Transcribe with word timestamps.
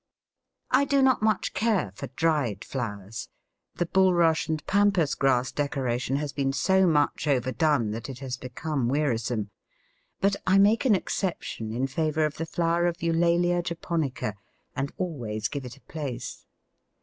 I 0.71 0.85
do 0.85 1.03
not 1.03 1.21
much 1.21 1.53
care 1.53 1.91
for 1.93 2.07
dried 2.15 2.65
flowers 2.65 3.29
the 3.75 3.85
bulrush 3.85 4.47
and 4.49 4.65
pampas 4.65 5.13
grass 5.13 5.51
decoration 5.51 6.15
has 6.15 6.33
been 6.33 6.53
so 6.53 6.87
much 6.87 7.27
overdone, 7.27 7.91
that 7.91 8.09
it 8.09 8.17
has 8.17 8.35
become 8.35 8.87
wearisome 8.89 9.51
but 10.19 10.35
I 10.47 10.57
make 10.57 10.85
an 10.85 10.95
exception 10.95 11.71
in 11.71 11.85
favour 11.85 12.25
of 12.25 12.37
the 12.37 12.47
flower 12.47 12.87
of 12.87 13.03
Eulalia 13.03 13.61
japonica, 13.61 14.33
and 14.75 14.91
always 14.97 15.47
give 15.47 15.65
it 15.65 15.77
a 15.77 15.81
place. 15.81 16.47